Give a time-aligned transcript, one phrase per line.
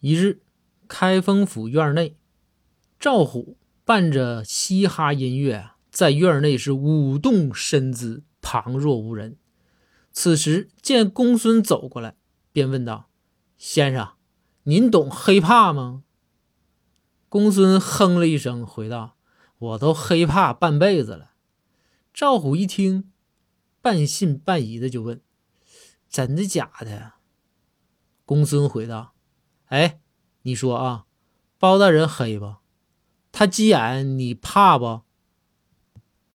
[0.00, 0.42] 一日，
[0.86, 2.16] 开封府院内，
[3.00, 9.36] 赵虎伴着嘻哈音乐，在院内是舞动身姿，旁若无人。
[10.12, 12.14] 此时见公孙走过来，
[12.52, 13.10] 便问道
[13.58, 14.10] ：“先生，
[14.62, 16.04] 您懂 hiphop 吗？”
[17.28, 19.16] 公孙哼了一声，回道
[19.58, 21.32] ：“我都 hiphop 半辈子了。”
[22.14, 23.10] 赵虎一听，
[23.82, 25.20] 半信半疑的就问
[26.08, 27.14] ：“真的假的？”
[28.24, 29.16] 公孙回道。
[29.68, 30.00] 哎，
[30.42, 31.04] 你说啊，
[31.58, 32.60] 包大人黑吧？
[33.32, 35.02] 他急眼你怕不？